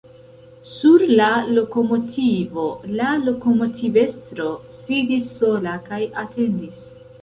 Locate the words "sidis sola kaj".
4.83-6.05